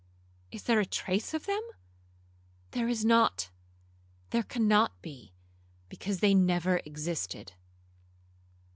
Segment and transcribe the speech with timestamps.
[0.49, 3.51] Is there a trace of them?—there is not,
[4.31, 5.35] there cannot be,
[5.89, 7.53] because they never existed.'